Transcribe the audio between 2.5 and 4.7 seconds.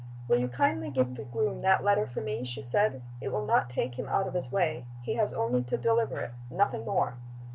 said. "It will not take him out of his